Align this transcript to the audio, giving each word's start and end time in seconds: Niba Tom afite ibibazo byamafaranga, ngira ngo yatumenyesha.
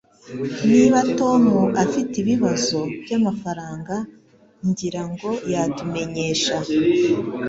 Niba 0.71 0.99
Tom 1.19 1.43
afite 1.83 2.13
ibibazo 2.23 2.79
byamafaranga, 3.03 3.95
ngira 4.67 5.03
ngo 5.11 5.29
yatumenyesha. 5.53 6.55